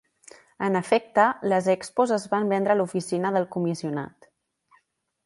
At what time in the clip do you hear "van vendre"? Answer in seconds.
2.31-2.75